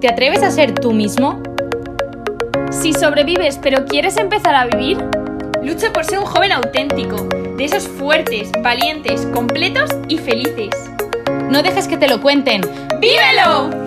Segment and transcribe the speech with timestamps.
[0.00, 1.42] ¿Te atreves a ser tú mismo?
[2.70, 4.98] Si sobrevives pero quieres empezar a vivir,
[5.62, 7.26] lucha por ser un joven auténtico,
[7.56, 10.70] de esos fuertes, valientes, completos y felices.
[11.48, 12.60] No dejes que te lo cuenten.
[13.00, 13.85] ¡Vívelo!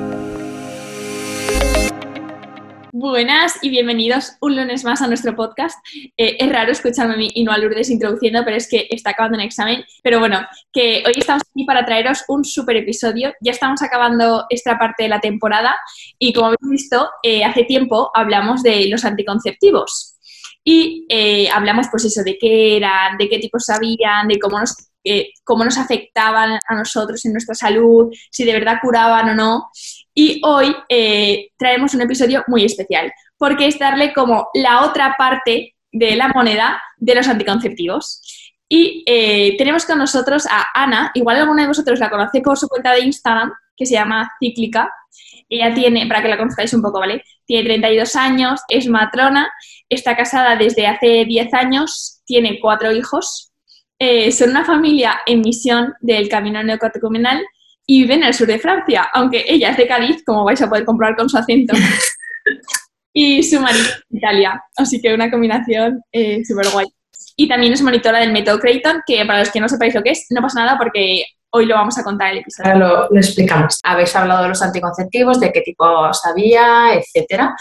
[3.01, 5.77] Buenas y bienvenidos un lunes más a nuestro podcast.
[6.17, 9.41] Eh, es raro escucharme y no a Lourdes introduciendo, pero es que está acabando un
[9.41, 9.85] examen.
[10.03, 13.33] Pero bueno, que hoy estamos aquí para traeros un super episodio.
[13.39, 15.77] Ya estamos acabando esta parte de la temporada
[16.17, 20.17] y como habéis visto, eh, hace tiempo hablamos de los anticonceptivos.
[20.65, 24.75] Y eh, hablamos pues eso, de qué eran, de qué tipos sabían, de cómo nos
[25.45, 29.69] cómo nos afectaban a nosotros en nuestra salud, si de verdad curaban o no.
[30.13, 35.75] Y hoy eh, traemos un episodio muy especial, porque es darle como la otra parte
[35.91, 38.21] de la moneda de los anticonceptivos.
[38.67, 42.67] Y eh, tenemos con nosotros a Ana, igual alguna de vosotros la conoce por su
[42.67, 44.91] cuenta de Instagram, que se llama Cíclica.
[45.47, 47.23] Ella tiene, para que la conozcáis un poco, ¿vale?
[47.45, 49.51] Tiene 32 años, es matrona,
[49.89, 53.49] está casada desde hace 10 años, tiene cuatro hijos,
[53.97, 57.43] eh, son una familia en misión del Camino Neocatecumenal
[57.89, 60.69] y viven en el sur de Francia, aunque ella es de Cádiz, como vais a
[60.69, 61.73] poder comprobar con su acento,
[63.13, 66.85] y su marido de Italia, así que una combinación eh, súper guay.
[67.35, 70.11] Y también es monitora del método Creighton, que para los que no sepáis lo que
[70.11, 72.71] es, no pasa nada porque hoy lo vamos a contar en el episodio.
[72.71, 73.79] Ahora lo, lo explicamos.
[73.83, 75.83] Habéis hablado de los anticonceptivos, de qué tipo
[76.25, 77.55] había, etcétera.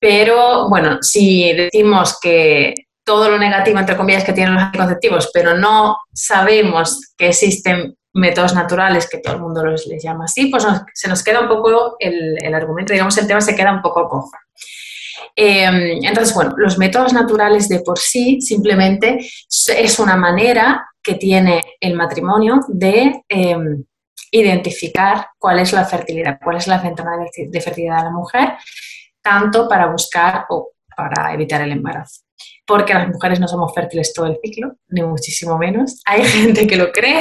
[0.00, 5.56] Pero bueno, si decimos que todo lo negativo, entre comillas, que tienen los anticonceptivos, pero
[5.56, 10.66] no sabemos que existen métodos naturales, que todo el mundo los, les llama así, pues
[10.94, 14.08] se nos queda un poco el, el, argumento, digamos, el tema se queda un poco
[14.08, 14.30] cojo.
[15.36, 19.18] Eh, entonces, bueno, los métodos naturales de por sí simplemente
[19.76, 23.56] es una manera que tiene el matrimonio de eh,
[24.32, 28.54] identificar cuál es la fertilidad, cuál es la ventana de fertilidad de la mujer,
[29.22, 32.22] tanto para buscar o para evitar el embarazo
[32.66, 36.00] porque las mujeres no somos fértiles todo el ciclo, ni muchísimo menos.
[36.06, 37.20] Hay gente que lo cree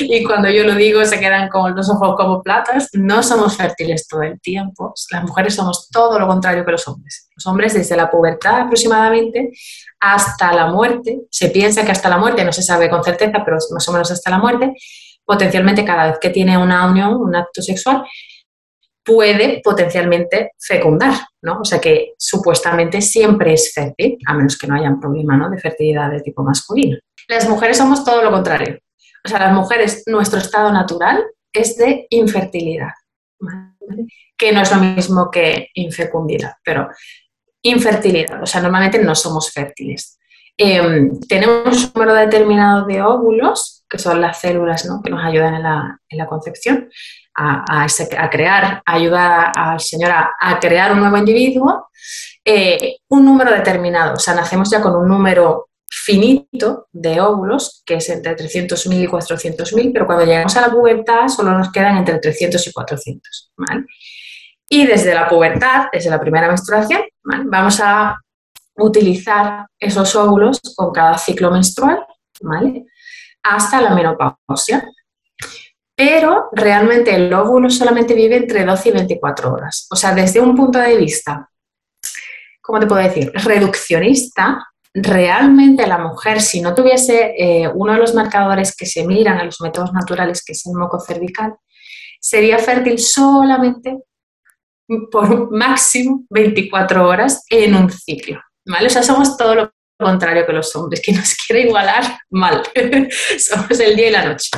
[0.00, 2.88] y cuando yo lo digo se quedan con los ojos como platas.
[2.92, 4.94] No somos fértiles todo el tiempo.
[5.10, 7.28] Las mujeres somos todo lo contrario que los hombres.
[7.34, 9.50] Los hombres desde la pubertad aproximadamente
[9.98, 13.58] hasta la muerte, se piensa que hasta la muerte, no se sabe con certeza, pero
[13.70, 14.74] más o menos hasta la muerte,
[15.24, 18.04] potencialmente cada vez que tiene una unión, un acto sexual,
[19.04, 21.60] puede potencialmente fecundar, ¿no?
[21.60, 25.50] O sea que supuestamente siempre es fértil, a menos que no haya un problema ¿no?
[25.50, 26.98] de fertilidad de tipo masculino.
[27.28, 28.78] Las mujeres somos todo lo contrario.
[29.24, 32.92] O sea, las mujeres, nuestro estado natural es de infertilidad,
[34.36, 36.88] que no es lo mismo que infecundidad, pero
[37.62, 40.18] infertilidad, o sea, normalmente no somos fértiles.
[40.56, 45.02] Em, tenemos un número determinado de óvulos, que son las células ¿no?
[45.02, 46.88] que nos ayudan en la, en la concepción,
[47.34, 51.88] a, a, crear, a ayudar al Señor a, crear un nuevo individuo,
[52.42, 54.14] eh, un número determinado.
[54.14, 59.06] O sea, nacemos ya con un número finito de óvulos, que es entre 300.000 y
[59.06, 63.52] 400.000, pero cuando llegamos a la pubertad solo nos quedan entre 300 y 400.
[64.70, 68.16] Y desde la pubertad, desde la primera menstruación, vamos a
[68.76, 72.06] utilizar esos óvulos con cada ciclo menstrual
[72.42, 72.86] ¿vale?
[73.42, 74.84] Hasta la menopausia
[75.94, 79.86] pero realmente el óvulo solamente vive entre 12 y 24 horas.
[79.90, 81.48] O sea, desde un punto de vista,
[82.60, 83.30] ¿cómo te puedo decir?
[83.32, 89.38] Reduccionista, realmente la mujer, si no tuviese eh, uno de los marcadores que se miran
[89.40, 91.54] en los métodos naturales, que es el moco cervical,
[92.20, 93.98] sería fértil solamente
[95.10, 98.40] por máximo 24 horas en un ciclo.
[98.66, 98.86] ¿vale?
[98.86, 99.72] O sea, somos todo lo
[100.02, 102.62] contrario que los hombres, que nos quiere igualar mal.
[103.38, 104.50] somos el día y la noche.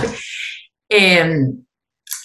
[0.89, 1.65] Em,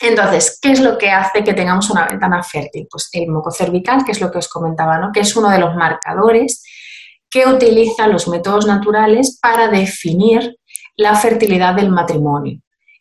[0.01, 2.87] entonces, ¿qué es lo que hace que tengamos una ventana fértil?
[2.89, 5.11] Pues el moco cervical, que es lo que os comentaba, ¿no?
[5.11, 6.63] que es uno de los marcadores
[7.29, 10.57] que utilizan los métodos naturales para definir
[10.95, 12.59] la fertilidad del matrimonio.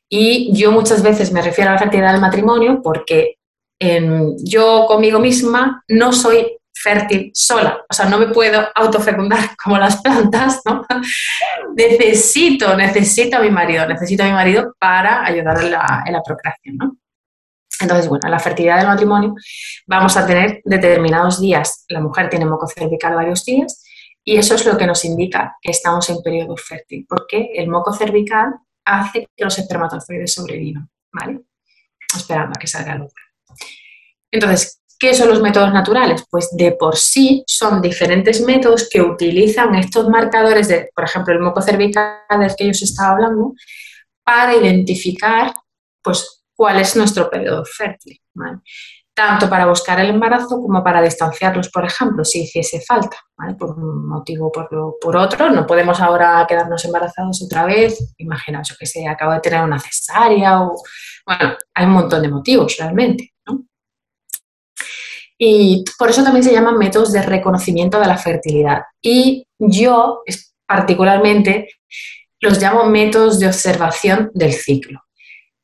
[0.08, 3.36] Y yo muchas veces me refiero a la fertilidad del matrimonio porque
[3.78, 9.78] em, yo conmigo misma no soy fértil sola, o sea, no me puedo autofecundar como
[9.78, 10.86] las plantas, ¿no?
[11.74, 16.96] necesito, necesito a mi marido, necesito a mi marido para ayudar en la, procreación, ¿no?
[17.80, 19.34] Entonces, bueno, la fertilidad del matrimonio
[19.86, 21.84] vamos a tener determinados días.
[21.88, 23.84] La mujer tiene moco cervical varios días
[24.24, 27.92] y eso es lo que nos indica que estamos en periodo fértil, porque el moco
[27.92, 28.54] cervical
[28.84, 31.40] hace que los espermatozoides sobrevivan, ¿vale?
[32.16, 33.14] Esperando a que salga el óvulo.
[34.30, 36.24] Entonces, ¿Qué son los métodos naturales?
[36.28, 41.40] Pues de por sí son diferentes métodos que utilizan estos marcadores, de, por ejemplo, el
[41.40, 43.54] moco cervical del que yo os estaba hablando,
[44.24, 45.54] para identificar
[46.02, 48.20] pues, cuál es nuestro periodo fértil.
[49.14, 53.16] tanto para buscar el embarazo como para distanciarlos, por ejemplo, si hiciese falta,
[53.58, 55.50] por un motivo o por, otro.
[55.50, 60.62] No podemos ahora quedarnos embarazados otra vez, imaginaos, que se acabo de tener una cesárea
[60.62, 60.76] o,
[61.26, 63.32] bueno, hay un montón de motivos realmente.
[65.38, 68.82] Y por eso también se llaman métodos de reconocimiento de la fertilidad.
[69.00, 70.22] Y yo
[70.66, 71.68] particularmente
[72.40, 75.00] los llamo métodos de observación del ciclo.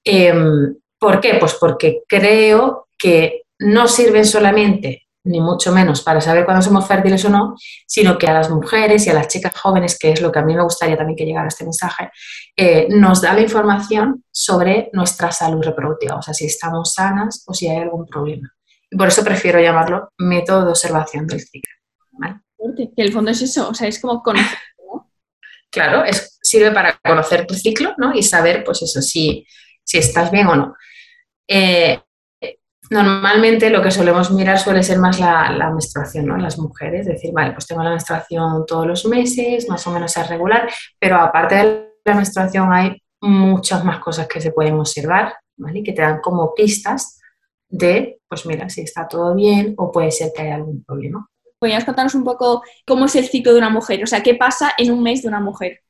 [0.05, 1.35] Em, ¿Por qué?
[1.35, 7.25] Pues porque creo que no sirven solamente, ni mucho menos, para saber cuándo somos fértiles
[7.25, 7.57] o no,
[7.87, 10.43] sino que a las mujeres y a las chicas jóvenes, que es lo que a
[10.43, 12.11] mí me gustaría también que llegara este mensaje,
[12.57, 17.53] eh, nos da la información sobre nuestra salud reproductiva, o sea, si estamos sanas o
[17.53, 18.51] si hay algún problema.
[18.97, 21.73] Por eso prefiero llamarlo método de observación del ciclo.
[22.97, 24.59] Que el fondo es eso, o sea, es como conocer,
[25.71, 28.15] Claro, es, sirve para conocer tu ciclo ¿no?
[28.15, 29.45] y saber, pues eso, si,
[29.83, 30.77] si estás bien o no.
[31.49, 31.99] Eh,
[32.91, 36.37] Normalmente lo que solemos mirar suele ser más la, menstruación, ¿no?
[36.37, 40.29] Las mujeres, decir, vale, pues tengo la menstruación todos los meses, más o menos es
[40.29, 40.69] regular,
[40.99, 45.79] pero aparte de la menstruación hay muchas más cosas que se pueden observar, ¿vale?
[45.79, 47.21] Y que te dan como pistas
[47.69, 51.29] de, pues mira, si está todo bien o puede ser que haya algún problema.
[51.59, 54.03] ¿Podrías contarnos un poco cómo es el ciclo de una mujer?
[54.03, 55.81] O sea, ¿qué pasa en un mes de una mujer?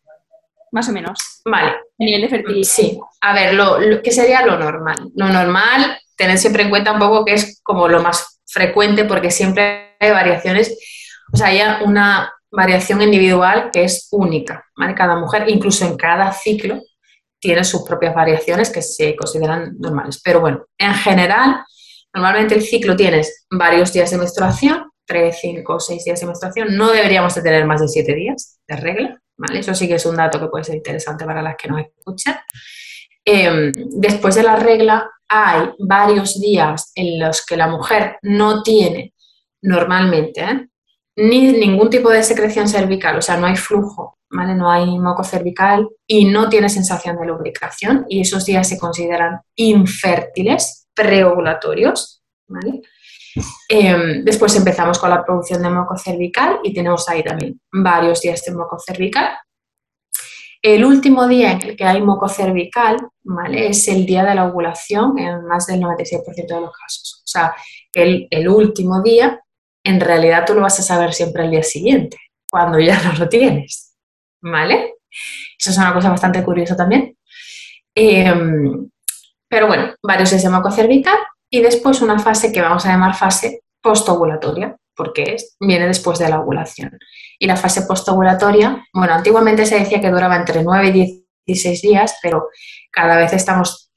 [0.70, 1.18] Más o menos.
[1.46, 1.70] Vale.
[1.70, 2.68] A nivel de fertilidad.
[2.68, 3.00] Sí.
[3.22, 5.10] A ver, lo, lo que sería lo normal.
[5.14, 9.30] Lo normal tener siempre en cuenta un poco que es como lo más frecuente porque
[9.30, 10.78] siempre hay variaciones,
[11.32, 14.94] o sea, hay una variación individual que es única, ¿vale?
[14.94, 16.80] Cada mujer, incluso en cada ciclo,
[17.40, 20.20] tiene sus propias variaciones que se consideran normales.
[20.22, 21.64] Pero bueno, en general,
[22.14, 26.90] normalmente el ciclo tienes varios días de menstruación, 3, 5, 6 días de menstruación, no
[26.90, 29.60] deberíamos de tener más de 7 días de regla, ¿vale?
[29.60, 32.36] Eso sí que es un dato que puede ser interesante para las que nos escuchan.
[33.24, 39.14] Em, después de la regla hay varios días en los que la mujer no tiene
[39.62, 40.68] normalmente ¿eh?
[41.16, 44.54] ni ningún tipo de secreción cervical, o sea, no hay flujo, ¿vale?
[44.54, 49.40] no hay moco cervical y no tiene sensación de lubricación y esos días se consideran
[49.56, 52.22] infértiles, preovulatorios.
[52.46, 52.82] ¿vale?
[53.68, 58.44] Em, después empezamos con la producción de moco cervical y tenemos ahí también varios días
[58.44, 59.34] de moco cervical
[60.64, 63.68] el último día en el que hay moco cervical ¿vale?
[63.68, 67.20] es el día de la ovulación en más del 96% de los casos.
[67.22, 67.54] O sea,
[67.92, 69.42] el, el último día,
[69.84, 72.16] en realidad tú lo vas a saber siempre al día siguiente,
[72.50, 73.94] cuando ya no lo tienes.
[74.40, 74.94] ¿Vale?
[75.58, 77.14] Eso es una cosa bastante curiosa también.
[77.94, 78.88] Em,
[79.54, 81.16] pero bueno, varios de moco cervical
[81.48, 86.40] y después una fase que vamos a llamar fase postovulatoria, porque viene después de la
[86.40, 86.98] ovulación.
[87.38, 92.18] Y la fase postovulatoria, bueno, antiguamente se decía que duraba entre 9 y 16 días,
[92.20, 92.48] pero
[92.90, 93.92] cada vez estamos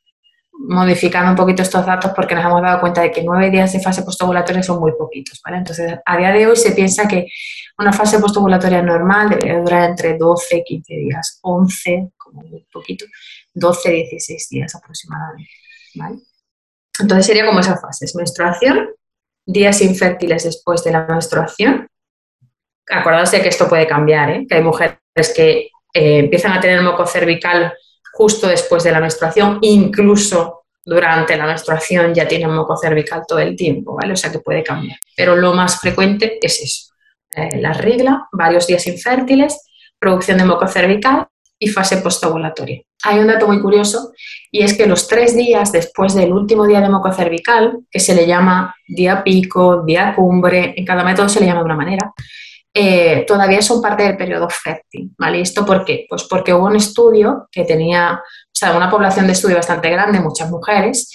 [0.51, 3.79] modificando un poquito estos datos porque nos hemos dado cuenta de que 9 días de
[3.79, 5.57] fase postovulatoria son muy poquitos, ¿vale?
[5.57, 7.25] Entonces, a día de hoy se piensa que
[7.79, 13.05] una fase postovulatoria normal debería durar entre 12 y 15 días, 11, como muy poquito,
[13.57, 15.51] 12, 16 días aproximadamente,
[15.95, 16.17] ¿vale?
[16.99, 18.89] Entonces sería como esa fase, menstruación,
[19.45, 21.87] días infértiles después de la menstruación.
[22.89, 24.45] Acordaos de que esto puede cambiar, ¿eh?
[24.47, 24.99] que hay mujeres
[25.35, 27.73] que eh, empiezan a tener moco cervical
[28.13, 33.55] justo después de la menstruación, incluso durante la menstruación ya tienen moco cervical todo el
[33.55, 34.13] tiempo, ¿vale?
[34.13, 34.97] O sea que puede cambiar.
[35.15, 36.93] Pero lo más frecuente es eso.
[37.35, 39.61] Eh, la regla, varios días infértiles,
[39.99, 41.27] producción de moco cervical
[41.59, 42.81] y fase postovulatoria.
[43.03, 44.11] Hay un dato muy curioso
[44.51, 48.15] y es que los tres días después del último día de moco cervical, que se
[48.15, 52.13] le llama día pico, día cumbre, en cada método se le llama de una manera,
[52.73, 55.11] eh, todavía son parte del periodo fértil.
[55.17, 55.41] ¿vale?
[55.41, 56.05] ¿Esto por qué?
[56.09, 60.19] Pues porque hubo un estudio que tenía, o sea, una población de estudio bastante grande,
[60.19, 61.13] muchas mujeres,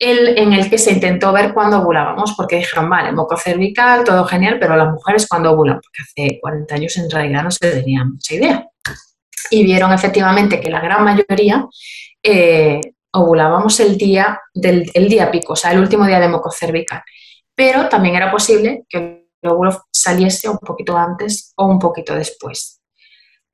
[0.00, 4.24] el, en el que se intentó ver cuándo ovulábamos, porque dijeron, vale, moco cervical, todo
[4.24, 8.04] genial, pero las mujeres cuándo ovulan, porque hace 40 años en realidad no se tenía
[8.04, 8.71] mucha idea
[9.50, 11.66] y vieron efectivamente que la gran mayoría
[12.22, 12.80] eh,
[13.12, 17.02] ovulábamos el día, del, día pico, o sea, el último día de moco cervical.
[17.54, 22.80] Pero también era posible que el óvulo saliese un poquito antes o un poquito después.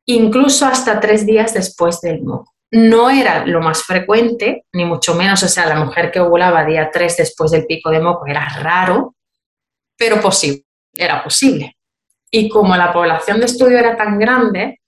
[0.06, 2.54] Incluso hasta tres días después del moco.
[2.70, 6.90] No era lo más frecuente, ni mucho menos, o sea, la mujer que ovulaba día
[6.92, 9.14] 3 después del pico de moco era raro,
[9.96, 10.64] pero posible,
[10.94, 11.76] era posible.
[12.30, 14.80] Y como la población de estudio era tan grande,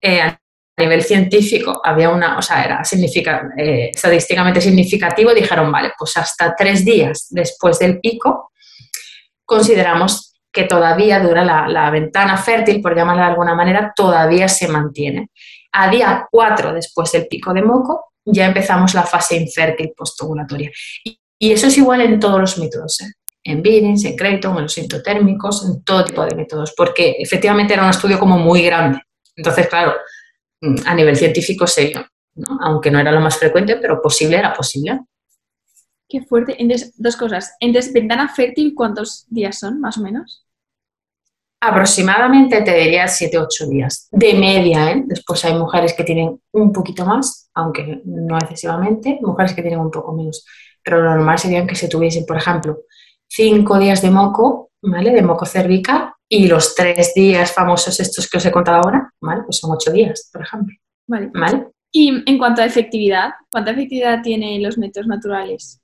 [0.00, 0.34] eh,
[0.82, 2.82] nivel científico había una, o sea, era
[3.56, 8.52] eh, estadísticamente significativo, dijeron, vale, pues hasta tres días después del pico
[9.44, 15.30] consideramos que todavía dura la, ventana fértil, por llamarla de alguna manera, todavía se mantiene.
[15.72, 20.70] A día cuatro después del pico de moco ya empezamos la fase infértil postovulatoria.
[21.38, 23.12] Y eso es igual en todos los métodos, ¿eh?
[23.44, 27.84] en Billings, en Creighton, en los sintotérmicos, en todo tipo de métodos, porque efectivamente era
[27.84, 29.00] un estudio como muy grande.
[29.36, 29.94] Entonces, claro,
[30.84, 32.58] a nivel científico serio, ¿no?
[32.62, 35.00] aunque no era lo más frecuente, pero posible era posible.
[36.08, 36.56] Qué fuerte.
[36.58, 37.56] Entonces, dos cosas.
[37.60, 40.44] Entonces, ventana fértil, ¿cuántos días son, más o menos?
[41.60, 45.02] Aproximadamente te diría 7-8 días, de media, ¿eh?
[45.06, 49.90] Después hay mujeres que tienen un poquito más, aunque no excesivamente, mujeres que tienen un
[49.90, 50.44] poco menos,
[50.84, 52.80] pero lo normal sería que se tuviesen, por ejemplo,
[53.28, 55.10] 5 días de moco, ¿vale?
[55.10, 59.42] De moco cervical y los 3 días famosos estos que os he contado ahora, ¿vale?
[59.44, 60.74] Pues son 8 días, por ejemplo.
[61.06, 61.30] Vale.
[61.32, 61.68] ¿Vale?
[61.92, 65.80] Y en cuanto a efectividad, ¿cuánta efectividad tienen los métodos naturales?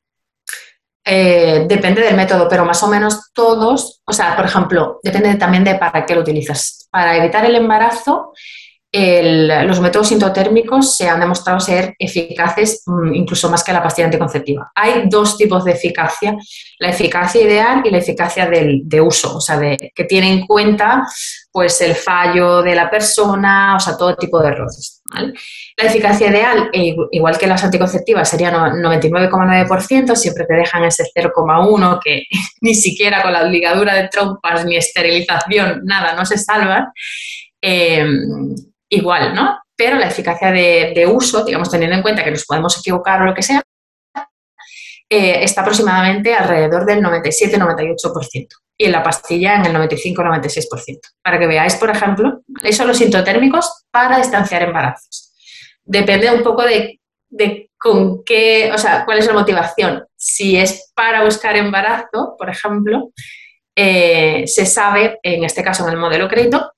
[1.05, 5.65] Eh, depende del método, pero más o menos todos, o sea, por ejemplo, depende también
[5.65, 6.89] de para qué lo utilizas.
[6.91, 8.33] Para evitar el embarazo,
[8.93, 14.71] los métodos sintotérmicos se han demostrado ser eficaces mm, incluso más que la pastilla anticonceptiva.
[14.75, 16.37] Hay dos tipos de eficacia,
[16.79, 21.05] la eficacia ideal y la eficacia de uso, o sea, de, que tiene en cuenta
[21.53, 25.03] pues el fallo de la persona, o sea, todo tipo de errores.
[25.77, 32.01] La eficacia ideal, e igual que las anticonceptivas, sería 99,9%, siempre te dejan ese 0,1%
[32.03, 32.23] que
[32.63, 36.87] ni siquiera con la ligadura de trompas ni esterilización, nada, no se salvan.
[37.61, 38.55] Em,
[38.93, 39.59] igual, ¿no?
[39.75, 43.35] Pero la eficacia de, uso, digamos, teniendo en cuenta que nos podemos equivocar o lo
[43.35, 43.63] que sea,
[45.09, 51.01] eh, está aproximadamente alrededor del 97-98% y en la pastilla en el 95-96%.
[51.23, 55.33] Para que veáis, por ejemplo, son los sintotérmicos para distanciar embarazos.
[55.85, 57.01] Depende un poco de,
[57.79, 60.05] con qué, o sea, cuál es la motivación.
[60.17, 63.11] Si es para buscar embarazo, por ejemplo,
[63.75, 66.72] eh, se sabe, en este caso en el modelo crédito,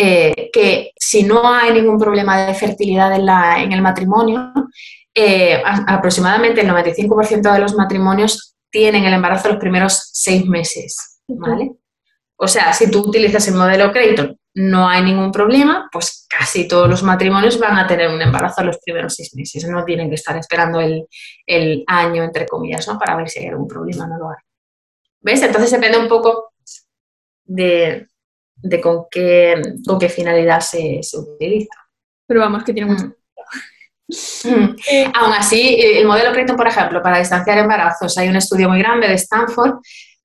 [0.00, 4.52] eh, que si no hay ningún problema de fertilidad en, el matrimonio,
[5.12, 11.72] eh, aproximadamente el 95% de los matrimonios tienen el embarazo los primeros seis meses, ¿vale?
[12.36, 16.88] O sea, si tú utilizas el modelo Creighton, no hay ningún problema, pues casi todos
[16.88, 19.66] los matrimonios van a tener un embarazo los primeros seis meses.
[19.68, 22.98] No tienen que estar esperando el, año, entre comillas, ¿no?
[22.98, 24.36] Para ver si hay algún problema, no lo hay.
[25.20, 25.42] ¿Ves?
[25.42, 26.52] Entonces depende un poco
[27.44, 28.06] de,
[28.62, 31.74] de con qué, con qué finalidad se, utiliza.
[32.26, 33.04] Pero vamos, que tiene mucho.
[33.04, 33.12] Mm.
[34.44, 34.76] Mm.
[34.90, 38.78] Eh, Aún así, el modelo Creighton, por ejemplo, para distanciar embarazos, hay un estudio muy
[38.78, 39.80] grande de Stanford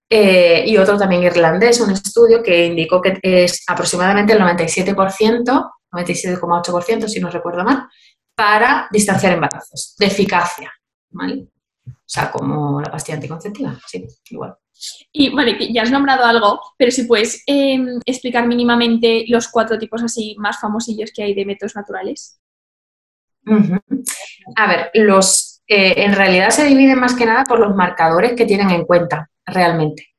[0.10, 4.96] eh, y otro también irlandés, un estudio que indicó que es aproximadamente el 97%,
[5.92, 7.88] 97,8% si no recuerdo mal,
[8.36, 10.72] para distanciar embarazos, de eficacia,
[11.12, 11.48] ¿vale?
[11.86, 14.56] O sea, como la pastilla anticonceptiva, sí, igual.
[15.12, 20.04] Y vale, ya has nombrado algo, pero si puedes em, explicar mínimamente los cuatro tipos
[20.04, 22.40] así más famosillos que hay de métodos naturales.
[24.56, 28.46] A ver, los eh, en realidad se dividen más que nada por los marcadores que
[28.46, 30.10] tienen en cuenta realmente.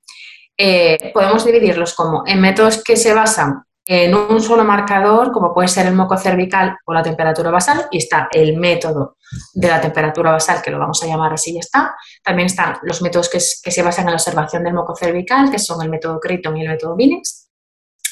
[0.56, 5.68] Eh, podemos dividirlos como en métodos que se basan en un solo marcador, como puede
[5.68, 9.18] ser el moco cervical o la temperatura basal, y está el método
[9.52, 11.94] de la temperatura basal, que lo vamos a llamar así ya está.
[12.22, 15.82] También están los métodos que, se basan en la observación del moco cervical, que son
[15.82, 17.50] el método Creighton y el método Billings.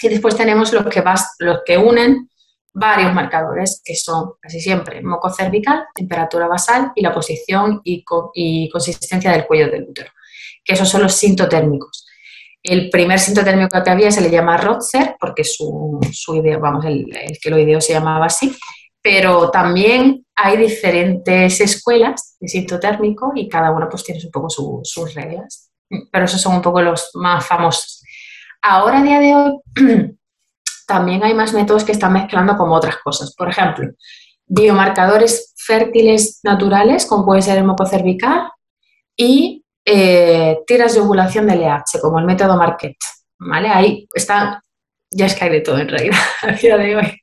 [0.02, 1.02] Y después tenemos los que,
[1.38, 2.29] los que unen
[2.75, 8.69] varios marcadores, que son casi siempre moco cervical, temperatura basal y la posición y, y
[8.71, 10.11] consistencia del cuello del útero,
[10.64, 12.07] que esos son los sintotérmicos.
[12.62, 17.07] El primer sintotérmico que había se le llama Rotzer, porque su, su idea, vamos, el,
[17.40, 18.57] que lo ideó se llamaba así,
[19.02, 25.14] pero también hay diferentes escuelas de sintotérmico y cada una pues tiene un poco sus
[25.14, 25.73] reglas,
[26.11, 28.02] pero esos son un poco los más famosos.
[28.62, 29.61] Ahora, a día de hoy,
[30.87, 33.35] también hay más métodos que están mezclando como otras cosas.
[33.35, 33.88] Por ejemplo,
[34.47, 38.50] biomarcadores fértiles naturales, como puede ser el moco cervical,
[39.16, 42.97] y eh, tiras de ovulación de LH, como el método Marquette.
[43.39, 43.69] ¿vale?
[43.69, 44.62] Ahí está,
[45.11, 47.21] ya es que hay de todo en realidad a día de hoy.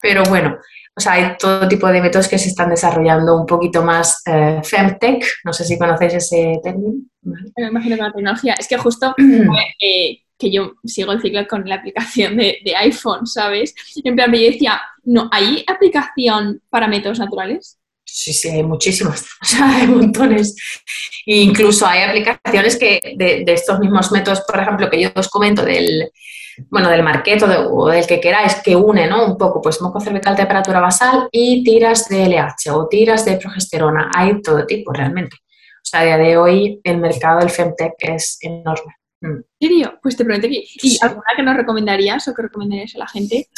[0.00, 0.58] Pero bueno,
[0.96, 4.60] o sea, hay todo tipo de métodos que se están desarrollando un poquito más eh,
[4.62, 6.94] femtech, no sé si conocéis ese término.
[7.22, 9.14] Me imagino que la tecnología, es que justo
[9.80, 13.74] eh, que yo sigo el ciclo con la aplicación de, de, iPhone, ¿sabes?
[14.02, 17.78] En plan, yo decía, no, ¿hay aplicación para métodos naturales?
[18.12, 20.56] Sí, sí, hay muchísimas, o sea, hay montones.
[21.24, 25.64] E incluso hay aplicaciones que de, estos mismos métodos, por ejemplo, que yo os comento
[25.64, 26.10] del,
[26.68, 29.24] bueno, del marqueto o del que queráis, que une, ¿no?
[29.26, 34.10] Un poco, pues moco cervical, temperatura basal y tiras de LH o tiras de progesterona.
[34.14, 35.36] Hay todo tipo realmente.
[35.36, 38.96] O sea, a día de hoy el mercado del Femtech es enorme.
[39.20, 39.26] Mm.
[39.26, 39.98] ¿En serio?
[40.02, 43.48] Pues te pregunto ¿y alguna que nos recomendarías o que recomendarías a la gente?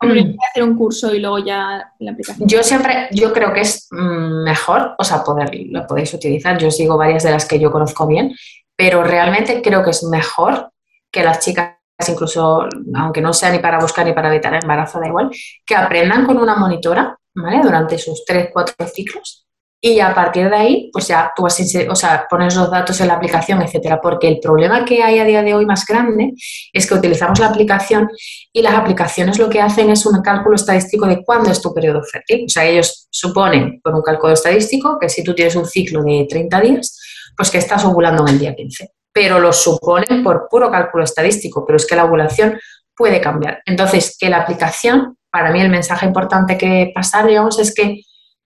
[0.00, 2.48] Hombre, hacer un curso y luego ya la aplicación.
[2.48, 6.58] Yo siempre, yo creo que es mm, mejor, o sea, poder, lo podéis utilizar.
[6.58, 8.34] Yo sigo varias de las que yo conozco bien,
[8.76, 10.70] pero realmente creo que es mejor
[11.10, 11.76] que las chicas,
[12.08, 15.30] incluso aunque no sea ni para buscar ni para evitar el embarazo, da igual,
[15.64, 17.60] que aprendan con una monitora, ¿vale?
[17.62, 19.46] Durante sus tres, cuatro ciclos
[19.82, 21.94] y a partir de ahí, pues ya tú o
[22.28, 23.98] pones los datos en la aplicación, etcétera.
[24.00, 26.34] Porque el problema que hay a día de hoy más grande
[26.70, 28.10] es que utilizamos la aplicación
[28.52, 32.02] y las aplicaciones lo que hacen es un cálculo estadístico de cuándo es tu periodo
[32.02, 32.44] fértil.
[32.44, 36.26] O sea, ellos suponen por un cálculo estadístico que si tú tienes un ciclo de
[36.28, 36.98] 30 días,
[37.34, 38.90] pues que estás ovulando en el día 15.
[39.12, 42.60] Pero lo suponen por puro cálculo estadístico, pero es que la ovulación
[42.94, 43.62] puede cambiar.
[43.64, 48.02] Entonces, que la aplicación, para mí el mensaje importante que pasar, digamos, es que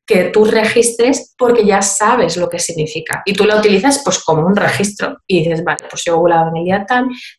[0.06, 3.23] que tú registres porque ya sabes lo que significa.
[3.25, 6.50] Y tú lo utilizas pues como un registro y dices, vale, pues yo he ovulado
[6.50, 6.87] en el día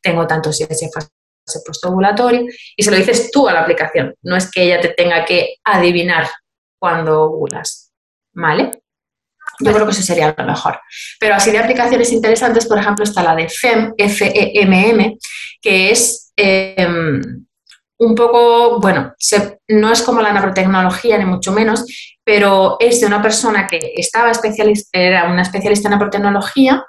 [0.01, 1.09] tengo tantos días de fase
[1.83, 2.45] ovulatorio
[2.75, 5.57] y se lo dices tú a la aplicación, no es que ella te tenga que
[5.63, 6.27] adivinar
[6.79, 7.91] cuando ovulas,
[8.33, 8.71] ¿vale?
[9.59, 10.79] Yo creo que eso sería lo mejor.
[11.19, 15.17] Pero así de aplicaciones interesantes, por ejemplo, está la de FEM, F-E-M-M,
[15.61, 17.44] que es em,
[17.97, 19.13] un poco, bueno,
[19.69, 21.85] no es como la nanotecnología, ni mucho menos,
[22.23, 26.83] pero es de una persona que estaba especialista, era una especialista en nanotecnología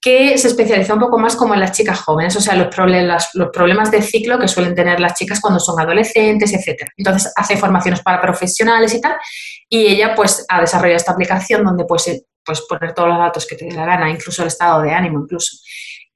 [0.00, 3.28] que se especializó un poco más como en las chicas jóvenes, o sea, los problemas,
[3.34, 6.88] los problemas de ciclo que suelen tener las chicas cuando son adolescentes, etc.
[6.96, 9.14] Entonces, hace formaciones para profesionales y tal,
[9.68, 13.54] y ella pues ha desarrollado esta aplicación donde puedes, pues, poner todos los datos que
[13.54, 15.56] te dé la gana, incluso el estado de ánimo, incluso.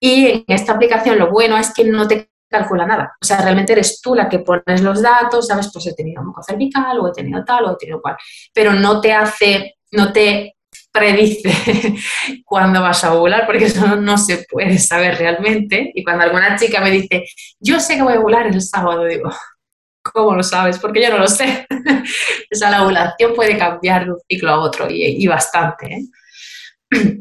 [0.01, 3.17] Y en esta aplicación lo bueno es que no te calcula nada.
[3.21, 6.43] O sea, realmente eres tú la que pones los datos, sabes, pues he tenido moco
[6.43, 8.17] cervical o he tenido tal o he tenido cual,
[8.53, 10.57] pero no te hace, no te
[10.93, 11.53] predice
[12.45, 15.93] cuándo vas a ovular, porque eso no se puede saber realmente.
[15.95, 17.25] Y cuando alguna chica me dice,
[17.61, 19.31] yo sé que voy a ovular el sábado, digo,
[20.03, 20.79] ¿cómo lo sabes?
[20.79, 21.67] Porque yo no lo sé.
[21.71, 25.95] o sea, la ovulación puede cambiar de un ciclo a otro y, bastante.
[25.95, 27.21] ¿eh?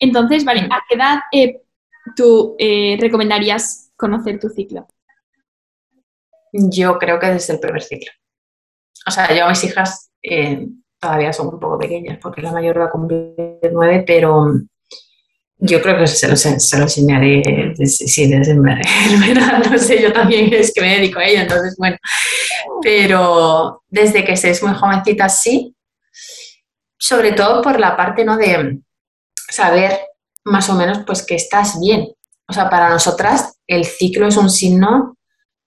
[0.00, 1.60] Entonces, vale, ¿a qué edad eh,
[2.14, 4.86] tú eh, recomendarías conocer tu ciclo?
[6.52, 8.10] Yo creo que desde el primer ciclo.
[9.06, 10.66] O sea, yo a mis hijas eh,
[10.98, 13.34] todavía son un poco pequeñas porque la mayor va a cumplir
[13.72, 14.46] nueve, pero
[15.58, 20.12] yo creo que se lo, se lo enseñaré, sí, desde el verano, no sé, yo
[20.12, 21.96] también es que me dedico a ello, entonces bueno,
[22.82, 25.74] pero desde que se es muy jovencita sí,
[26.98, 28.80] sobre todo por la parte, ¿no?, de
[29.48, 29.98] saber
[30.44, 32.08] más o menos pues que estás bien,
[32.48, 35.16] o sea, para nosotras el ciclo es un signo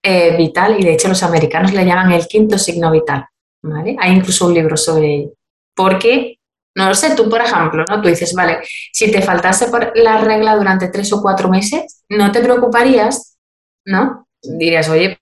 [0.04, 3.26] eh, vital y de hecho los americanos le llaman el quinto signo vital.
[3.62, 3.96] ¿vale?
[4.00, 5.34] Hay incluso un libro sobre ello.
[5.76, 6.40] Porque,
[6.76, 8.02] no lo sé, tú por ejemplo, ¿no?
[8.02, 8.60] Tú dices, vale,
[8.92, 13.38] si te faltase por la regla durante tres o cuatro meses, no te preocuparías,
[13.86, 14.28] ¿no?
[14.42, 15.18] Dirías, oye,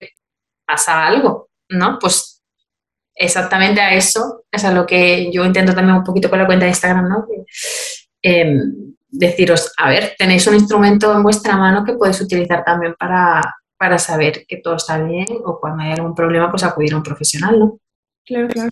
[0.66, 1.98] pasa algo, ¿no?
[2.00, 2.44] Pues
[3.16, 6.66] exactamente a eso, es a lo que yo intento también un poquito con la cuenta
[6.66, 7.28] de Instagram, ¿no?
[8.22, 13.41] Em, deciros, a ver, tenéis un instrumento en vuestra mano que podéis utilizar también para,
[13.78, 17.04] para saber que todo está bien o cuando hay algún problema, pues acudir a un
[17.04, 17.80] profesional, ¿no?
[18.26, 18.70] Claro, claro.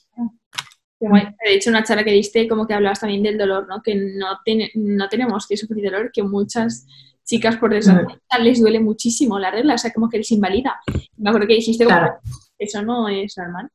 [0.99, 3.81] De hecho, una charla que diste, como que hablabas también del dolor, ¿no?
[3.83, 4.27] Que no,
[4.75, 6.85] no tenemos que sufrir dolor, que muchas
[7.23, 8.43] chicas, por desgracia, mm.
[8.43, 10.79] les duele muchísimo la regla, o sea, como que les invalida.
[11.17, 12.19] Me acuerdo que dijiste, claro.
[12.57, 13.69] eso no es normal.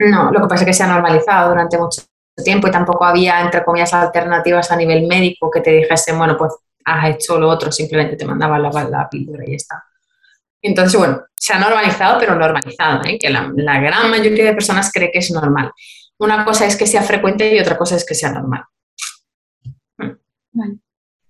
[0.00, 2.02] No, lo que pasa es que se ha normalizado durante mucho
[2.42, 6.54] tiempo y tampoco había, entre comillas, alternativas a nivel médico que te dijesen, bueno, pues
[6.84, 9.84] has hecho lo otro, simplemente te mandaban la, la píldora y ya está.
[10.62, 13.18] Entonces, bueno, se ha normalizado, pero normalizado, ¿eh?
[13.18, 15.72] que la, gran mayoría de personas cree que es normal.
[16.18, 18.64] Una cosa es que sea frecuente y otra cosa es que sea normal.
[19.98, 20.10] Mm.
[20.52, 20.78] Vale,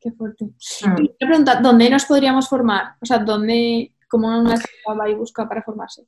[0.00, 0.44] qué fuerte.
[0.46, 1.02] Mm.
[1.02, 2.94] Y pregunta, ¿dónde nos podríamos formar?
[3.00, 4.54] O sea, ¿dónde, cómo una
[4.98, 6.06] va y busca para formarse?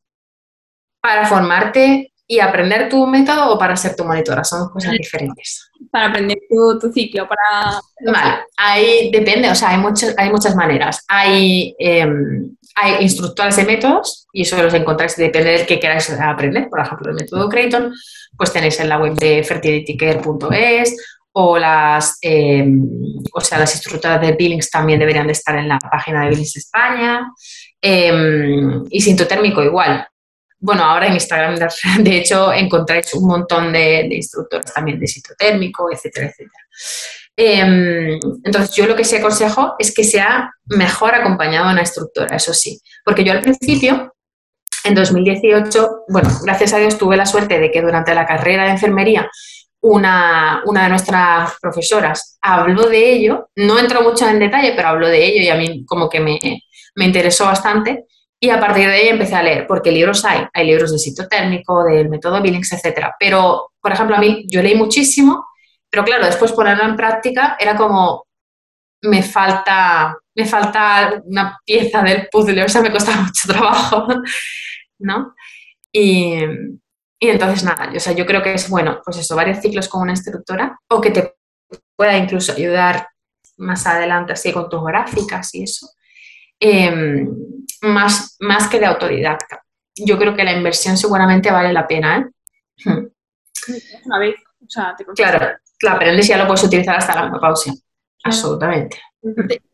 [1.01, 5.69] Para formarte, y aprender tu método o para ser tu monitora, son cosas diferentes.
[5.90, 7.81] Para aprender tu, ciclo, para...
[8.07, 11.05] Vale, ahí depende, o sea, hay, muchas hay muchas maneras.
[11.09, 16.69] Hay, em, hay instructores de métodos y eso los encontráis, depende del que queráis aprender.
[16.71, 17.93] Por ejemplo, el método Creighton,
[18.37, 20.97] pues tenéis en la web de fertilitycare.es
[21.33, 22.81] o las, em,
[23.35, 26.59] o sea, las instructoras de Billings también deberían de estar en la página de Billings
[26.59, 27.29] España.
[27.83, 28.12] Eh,
[28.90, 30.07] y sintotérmico igual,
[30.61, 31.57] bueno, ahora en Instagram,
[32.01, 36.64] de hecho, encontráis un montón de, instructores también de sitio térmico, etcétera, etcétera.
[37.37, 42.37] Em, entonces, yo lo que sí aconsejo es que sea mejor acompañado de una instructora,
[42.37, 42.81] eso sí.
[43.05, 44.14] Porque yo al principio,
[44.85, 48.70] en 2018, bueno, gracias a Dios tuve la suerte de que durante la carrera de
[48.70, 49.31] enfermería
[49.83, 55.09] una, una, de nuestras profesoras habló de ello, no entró mucho en detalle, pero habló
[55.09, 56.38] de ello y a mí como que me,
[56.96, 58.05] me interesó bastante
[58.42, 61.29] Y a partir de ahí empecé a leer, porque libros hay, hay libros de sitio
[61.29, 63.14] térmico, del método Billings, etcétera.
[63.20, 65.46] Pero, por ejemplo, a mí, yo leí muchísimo,
[65.90, 68.26] pero claro, después ponerlo en práctica era como,
[69.03, 74.07] me falta, me falta una pieza del puzzle, o sea, me costaba mucho trabajo,
[75.00, 75.35] ¿no?
[75.92, 76.38] Y,
[77.18, 80.00] y entonces, nada, o sea, yo creo que es bueno, pues eso, varios ciclos con
[80.00, 81.35] una instructora o que te
[81.94, 83.09] pueda incluso ayudar
[83.59, 85.90] más adelante así con tus gráficas y eso,
[86.59, 87.29] em,
[87.83, 89.62] más, más que de autodidacta.
[89.97, 93.09] Yo creo que la inversión seguramente vale la pena, ¿eh?
[94.05, 97.25] Una vez, o sea, te Claro, la aprendes y ya lo puedes utilizar hasta la
[97.25, 97.75] menopausia.
[98.25, 98.99] Absolutamente.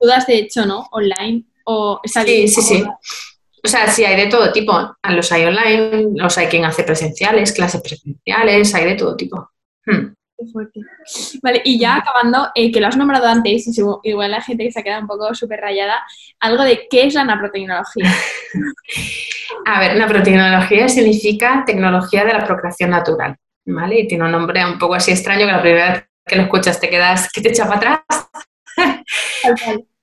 [0.00, 0.86] Dudas de hecho, ¿no?
[0.90, 2.84] Online o Sí, sí, sí.
[3.64, 4.72] O sea, sí, hay de todo tipo.
[5.10, 9.50] Los hay online, los hay quien hace presenciales, clases presenciales, hay de todo tipo.
[9.84, 10.14] Hmm.
[10.38, 10.80] Qué fuerte.
[11.42, 14.72] Vale, y ya acabando, eh, que lo has nombrado antes, y igual la gente que
[14.72, 16.04] se ha quedado un poco súper rayada,
[16.40, 18.04] algo de qué es la naprotecnología.
[19.64, 24.00] A ver, naprotecnología significa tecnología de la procreación natural, ¿vale?
[24.00, 26.80] Y tiene un nombre un poco así extraño que la primera vez que lo escuchas
[26.80, 28.28] te quedas, que te echa para atrás.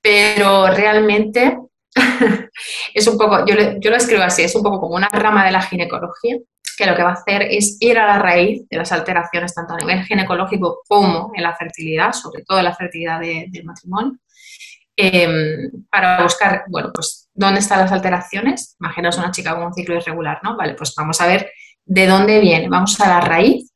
[0.02, 1.58] Pero realmente
[2.94, 5.52] es un poco, yo, yo lo escribo así, es un poco como una rama de
[5.52, 6.38] la ginecología,
[6.76, 9.74] que lo que va a hacer es ir a la raíz de las alteraciones tanto
[9.74, 14.18] a nivel ginecológico como en la fertilidad, sobre todo en la fertilidad del matrimonio,
[14.96, 18.76] em, para buscar, bueno, pues dónde están las alteraciones.
[18.80, 20.56] Imaginaos una chica con un ciclo irregular, ¿no?
[20.56, 21.50] Vale, pues vamos a ver
[21.84, 23.70] de dónde viene, vamos a la raíz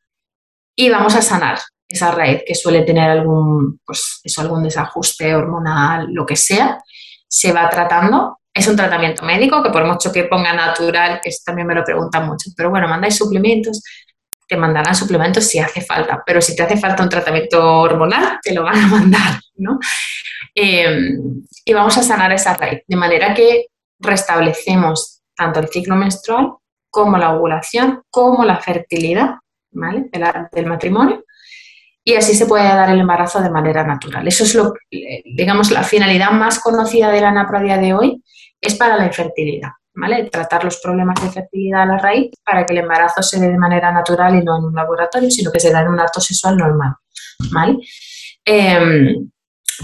[0.74, 1.58] y vamos a sanar
[1.88, 6.78] esa raíz que suele tener algún, pues eso, algún desajuste hormonal, lo que sea,
[7.26, 8.38] se va tratando.
[8.58, 12.26] Es un tratamiento médico que por mucho que ponga natural, que también me lo preguntan
[12.26, 13.84] mucho, pero bueno, mandáis suplementos,
[14.48, 18.52] te mandarán suplementos si hace falta, pero si te hace falta un tratamiento hormonal, te
[18.52, 19.78] lo van a mandar, ¿no?
[20.52, 23.66] Em, y vamos a sanar esa raíz, de manera que
[24.00, 26.54] restablecemos tanto el ciclo menstrual
[26.90, 29.36] como la ovulación, como la fertilidad,
[29.70, 30.10] ¿vale?
[30.50, 31.22] del matrimonio
[32.08, 34.26] y así se puede dar el embarazo de manera natural.
[34.26, 38.24] Eso es lo, digamos, la finalidad más conocida de la NAPRO a día de hoy
[38.60, 40.28] es para la infertilidad, ¿vale?
[40.30, 43.58] Tratar los problemas de fertilidad a la raíz para que el embarazo se dé de
[43.58, 46.56] manera natural y no en un laboratorio, sino que se da en un acto sexual
[46.56, 46.94] normal,
[47.52, 47.78] ¿vale?
[48.44, 49.30] Em,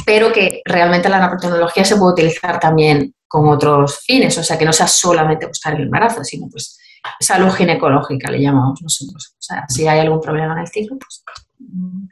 [0.04, 4.64] pero que realmente la naprotecnología se puede utilizar también con otros fines, o sea, que
[4.64, 6.78] no sea solamente buscar el embarazo, sino pues
[7.20, 9.34] salud ginecológica, le llamamos nosotros.
[9.38, 11.24] O sea, si hay algún problema en el ciclo, pues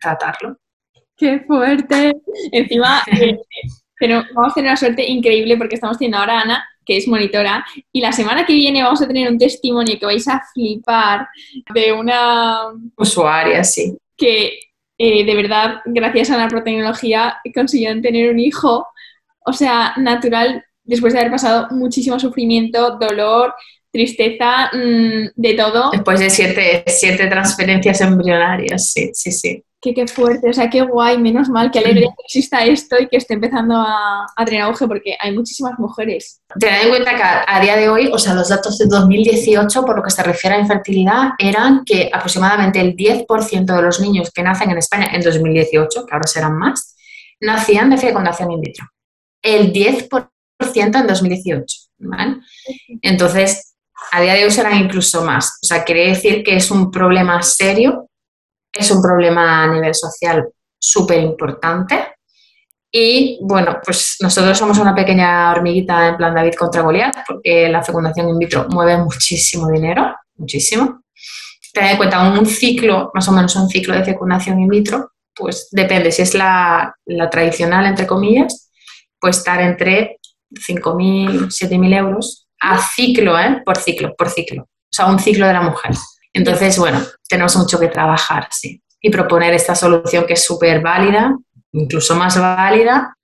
[0.01, 0.57] tratarlo.
[1.17, 2.13] ¡Qué fuerte!
[2.51, 3.03] Encima,
[4.03, 7.07] pero vamos a tener una suerte increíble porque estamos teniendo ahora a Ana, que es
[7.07, 11.29] monitora, y la semana que viene vamos a tener un testimonio que vais a flipar
[11.73, 12.63] de una
[12.97, 13.97] usuaria, sí.
[14.17, 14.59] Que
[14.99, 18.89] eh, de verdad, gracias a la protecnología, consiguieron tener un hijo,
[19.47, 23.55] o sea, natural, después de haber pasado muchísimo sufrimiento, dolor,
[23.93, 25.93] tristeza, mm, de todo.
[25.93, 29.63] Después de siete, siete transferencias embrionarias, sí, sí, sí.
[29.83, 33.09] Qué, qué fuerte, o sea, qué guay, menos mal, qué alegría que exista esto y
[33.09, 36.41] que esté empezando a, a tener auge, porque hay muchísimas mujeres.
[36.57, 39.97] Tened en cuenta que a, día de hoy, o sea, los datos de 2018, por
[39.97, 44.45] lo que se refiere a infertilidad, eran que aproximadamente el 10% de los niños que
[44.45, 46.95] nacen en España en 2018, que ahora serán más,
[47.41, 48.87] nacían de fecundación in vitro.
[49.43, 50.29] El 10%
[51.01, 52.37] en 2018, ¿vale?
[53.03, 53.75] Entonces,
[54.11, 55.59] a día de hoy serán incluso más.
[55.63, 58.09] O sea, quiere decir que es un problema serio,
[58.73, 62.15] es un problema a nivel social súper importante.
[62.91, 67.83] Y bueno, pues nosotros somos una pequeña hormiguita en plan David contra Goliath, porque la
[67.83, 71.03] fecundación in vitro mueve muchísimo dinero, muchísimo.
[71.73, 75.69] Ten en cuenta un ciclo, más o menos un ciclo de fecundación in vitro, pues
[75.71, 78.71] depende, si es la, la tradicional, entre comillas,
[79.19, 80.19] pues estar entre
[80.51, 83.63] 5.000, 7.000 euros a ciclo, ¿eh?
[83.65, 84.65] Por ciclo, por ciclo.
[84.65, 85.93] O sea, un ciclo de la mujer.
[86.33, 88.83] Entonces, bueno, tenemos mucho que trabajar, sí.
[89.01, 91.37] Y proponer esta solución que es súper válida,
[91.73, 93.17] incluso más válida,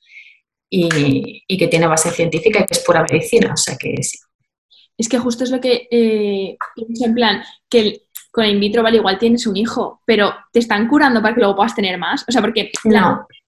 [0.71, 3.53] y, que tiene base científica y que es pura medicina.
[3.53, 4.18] O sea que sí.
[4.97, 8.99] Es que justo es lo que eh, en plan, que con el in vitro, vale,
[8.99, 12.25] igual tienes un hijo, pero te están curando para que luego puedas tener más.
[12.29, 12.71] O sea, porque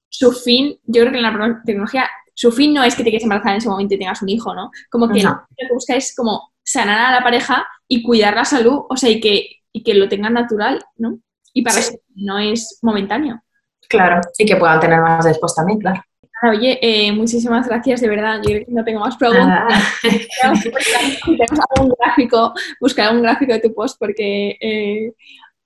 [0.09, 3.25] su fin, yo creo que en la tecnología su fin no es que te quieras
[3.25, 4.71] embarazar en ese momento y tengas un hijo, ¿no?
[4.89, 8.85] Como que lo que busca es como sanar a la pareja y cuidar la salud,
[8.89, 11.19] o sea, y que, y que lo tengan natural, ¿no?
[11.53, 13.43] Y para eso no es momentáneo.
[13.89, 16.01] Claro, y que puedan tener más después también, claro.
[16.49, 18.41] Oye, eh, muchísimas gracias, de verdad.
[18.49, 19.75] Yo no tengo más preguntas.
[20.03, 25.13] Tenemos algún gráfico, buscar algún gráfico de tu post porque eh,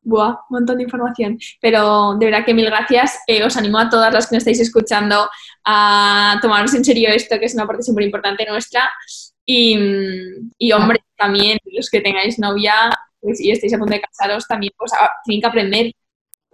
[0.01, 1.39] Buah, un montón de información.
[1.61, 3.21] Pero de verdad que mil gracias.
[3.27, 5.29] Eh, os animo a todas las que me estáis escuchando
[5.65, 8.91] a tomaros en serio esto, que es una parte súper importante nuestra.
[9.47, 9.79] Y,
[10.59, 12.75] y hombres también, los que tengáis novia
[13.21, 14.93] pues, y estéis a punto de casaros, también pues,
[15.25, 15.93] tienen que aprender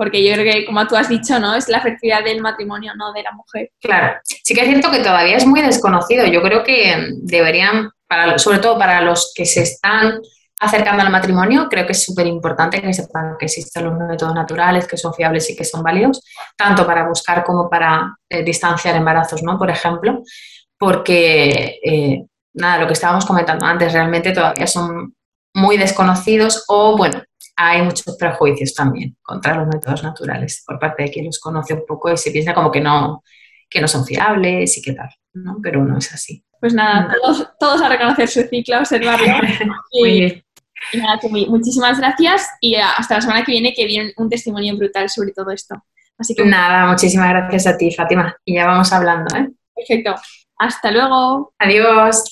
[0.00, 1.55] porque yo creo que, como tú has dicho, ¿no?
[1.55, 3.70] Es la fertilidad del matrimonio, no de la mujer.
[3.83, 6.24] Claro, sí que es cierto que todavía es muy desconocido.
[6.24, 10.18] Yo creo que deberían, para, sobre todo para los que se están
[10.59, 14.87] acercando al matrimonio, creo que es súper importante que sepan que existen los métodos naturales,
[14.87, 16.22] que son fiables y que son válidos,
[16.57, 19.59] tanto para buscar como para eh, distanciar embarazos, ¿no?
[19.59, 20.22] Por ejemplo,
[20.79, 25.14] porque, eh, nada, lo que estábamos comentando antes, realmente todavía son
[25.54, 27.22] muy desconocidos o, bueno,
[27.56, 31.84] hay muchos prejuicios también contra los métodos naturales por parte de quien los conoce un
[31.86, 33.22] poco y se piensa como que no,
[33.68, 35.58] que no son fiables y qué tal, ¿no?
[35.62, 36.44] Pero no es así.
[36.58, 39.26] Pues nada, todos, todos a reconocer su ciclo, observarlo.
[39.92, 40.42] y,
[40.94, 45.32] nada, muchísimas gracias y hasta la semana que viene que viene un testimonio brutal sobre
[45.32, 45.82] todo esto.
[46.18, 48.36] Así que nada, muchísimas gracias a ti, Fátima.
[48.44, 49.48] Y ya vamos hablando, ¿eh?
[49.74, 50.14] Perfecto.
[50.61, 51.55] Hasta luego.
[51.59, 52.23] Adiós.